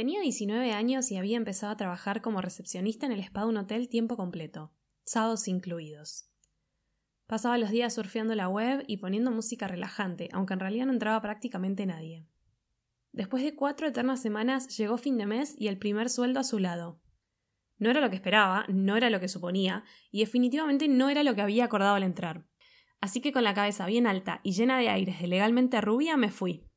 [0.00, 3.58] Tenía 19 años y había empezado a trabajar como recepcionista en el spa de un
[3.58, 4.72] hotel tiempo completo,
[5.04, 6.30] sábados incluidos.
[7.26, 11.20] Pasaba los días surfeando la web y poniendo música relajante, aunque en realidad no entraba
[11.20, 12.26] prácticamente nadie.
[13.12, 16.58] Después de cuatro eternas semanas llegó fin de mes y el primer sueldo a su
[16.58, 17.02] lado.
[17.76, 21.34] No era lo que esperaba, no era lo que suponía, y definitivamente no era lo
[21.34, 22.46] que había acordado al entrar.
[23.02, 26.30] Así que con la cabeza bien alta y llena de aires de legalmente rubia me
[26.30, 26.69] fui.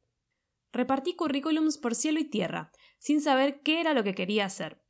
[0.74, 4.82] Repartí currículums por cielo y tierra, sin saber qué era lo que quería hacer.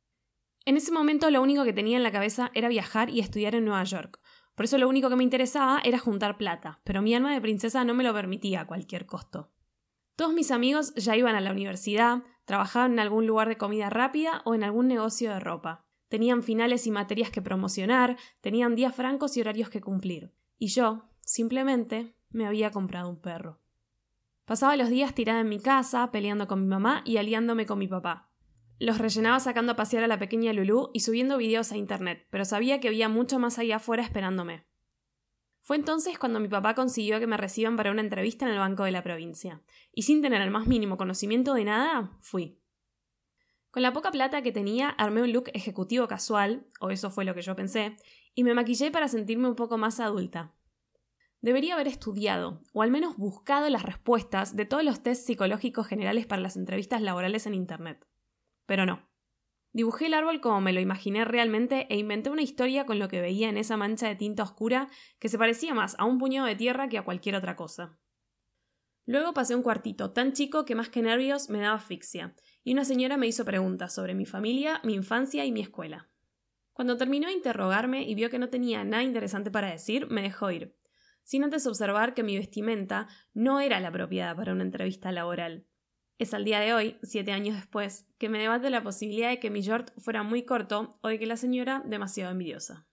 [0.64, 3.66] En ese momento lo único que tenía en la cabeza era viajar y estudiar en
[3.66, 4.18] Nueva York.
[4.54, 7.84] Por eso lo único que me interesaba era juntar plata, pero mi alma de princesa
[7.84, 9.52] no me lo permitía a cualquier costo.
[10.16, 14.40] Todos mis amigos ya iban a la universidad, trabajaban en algún lugar de comida rápida
[14.46, 15.82] o en algún negocio de ropa.
[16.08, 20.32] Tenían finales y materias que promocionar, tenían días francos y horarios que cumplir.
[20.56, 23.63] Y yo, simplemente, me había comprado un perro.
[24.44, 27.88] Pasaba los días tirada en mi casa, peleando con mi mamá y aliándome con mi
[27.88, 28.30] papá.
[28.78, 32.44] Los rellenaba sacando a pasear a la pequeña Lulú y subiendo videos a internet, pero
[32.44, 34.66] sabía que había mucho más allá afuera esperándome.
[35.62, 38.84] Fue entonces cuando mi papá consiguió que me reciban para una entrevista en el Banco
[38.84, 42.60] de la Provincia, y sin tener el más mínimo conocimiento de nada, fui.
[43.70, 47.34] Con la poca plata que tenía, armé un look ejecutivo casual, o eso fue lo
[47.34, 47.96] que yo pensé,
[48.34, 50.52] y me maquillé para sentirme un poco más adulta.
[51.44, 56.24] Debería haber estudiado, o al menos buscado las respuestas de todos los tests psicológicos generales
[56.24, 58.08] para las entrevistas laborales en Internet.
[58.64, 59.06] Pero no.
[59.74, 63.20] Dibujé el árbol como me lo imaginé realmente e inventé una historia con lo que
[63.20, 66.56] veía en esa mancha de tinta oscura que se parecía más a un puñado de
[66.56, 67.98] tierra que a cualquier otra cosa.
[69.04, 72.86] Luego pasé un cuartito tan chico que más que nervios me daba asfixia, y una
[72.86, 76.08] señora me hizo preguntas sobre mi familia, mi infancia y mi escuela.
[76.72, 80.50] Cuando terminó de interrogarme y vio que no tenía nada interesante para decir, me dejó
[80.50, 80.74] ir,
[81.24, 85.66] sin antes observar que mi vestimenta no era la apropiada para una entrevista laboral.
[86.18, 89.50] Es al día de hoy, siete años después, que me debate la posibilidad de que
[89.50, 92.86] mi short fuera muy corto o de que la señora demasiado envidiosa.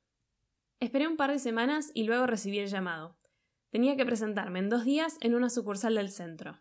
[0.79, 3.15] Esperé un par de semanas y luego recibí el llamado.
[3.69, 6.59] Tenía que presentarme en dos días en una sucursal del centro.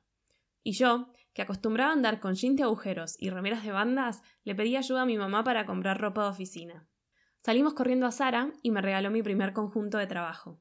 [0.62, 4.54] Y yo, que acostumbraba a andar con jeans de agujeros y remeras de bandas, le
[4.54, 6.86] pedí ayuda a mi mamá para comprar ropa de oficina.
[7.42, 10.60] Salimos corriendo a Sara y me regaló mi primer conjunto de trabajo.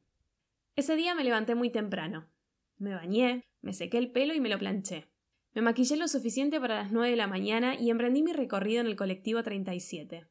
[0.76, 2.30] Ese día me levanté muy temprano.
[2.78, 5.10] Me bañé, me sequé el pelo y me lo planché.
[5.54, 8.88] Me maquillé lo suficiente para las nueve de la mañana y emprendí mi recorrido en
[8.88, 10.28] el colectivo 37.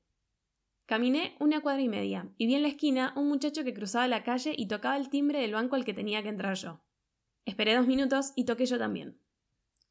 [0.86, 4.22] Caminé una cuadra y media, y vi en la esquina un muchacho que cruzaba la
[4.22, 6.80] calle y tocaba el timbre del banco al que tenía que entrar yo.
[7.44, 9.20] Esperé dos minutos y toqué yo también.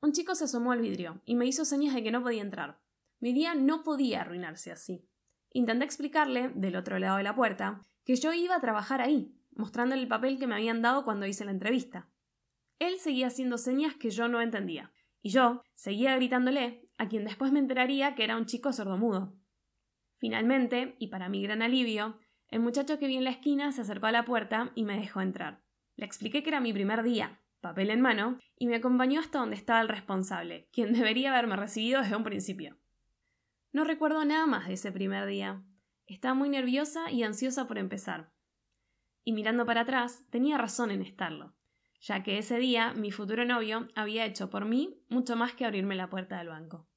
[0.01, 2.79] Un chico se asomó al vidrio y me hizo señas de que no podía entrar.
[3.19, 5.07] Mi día no podía arruinarse así.
[5.51, 10.01] Intenté explicarle, del otro lado de la puerta, que yo iba a trabajar ahí, mostrándole
[10.01, 12.09] el papel que me habían dado cuando hice la entrevista.
[12.79, 14.91] Él seguía haciendo señas que yo no entendía,
[15.21, 19.35] y yo seguía gritándole, a quien después me enteraría que era un chico sordomudo.
[20.15, 22.19] Finalmente, y para mi gran alivio,
[22.49, 25.21] el muchacho que vi en la esquina se acercó a la puerta y me dejó
[25.21, 25.63] entrar.
[25.95, 29.55] Le expliqué que era mi primer día, papel en mano, y me acompañó hasta donde
[29.55, 32.77] estaba el responsable, quien debería haberme recibido desde un principio.
[33.71, 35.63] No recuerdo nada más de ese primer día.
[36.05, 38.31] Estaba muy nerviosa y ansiosa por empezar
[39.27, 41.53] y mirando para atrás, tenía razón en estarlo,
[41.99, 45.95] ya que ese día mi futuro novio había hecho por mí mucho más que abrirme
[45.95, 46.87] la puerta del banco.